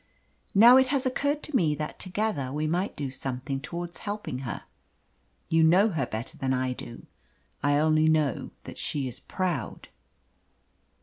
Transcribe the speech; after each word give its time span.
Now, 0.55 0.77
it 0.77 0.87
has 0.87 1.05
occurred 1.05 1.43
to 1.43 1.55
me 1.55 1.75
that 1.75 1.99
together 1.99 2.51
we 2.51 2.65
might 2.65 2.95
do 2.95 3.11
something 3.11 3.59
towards 3.61 3.99
helping 3.99 4.39
her. 4.39 4.63
You 5.47 5.63
know 5.63 5.89
her 5.89 6.07
better 6.07 6.39
than 6.39 6.53
I 6.55 6.73
do. 6.73 7.05
I 7.61 7.77
only 7.77 8.09
know 8.09 8.49
that 8.63 8.79
she 8.79 9.07
is 9.07 9.19
proud." 9.19 9.89